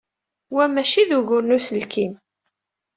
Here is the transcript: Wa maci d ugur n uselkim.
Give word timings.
Wa 0.55 0.65
maci 0.73 1.03
d 1.09 1.11
ugur 1.17 1.43
n 1.45 1.55
uselkim. 1.57 2.13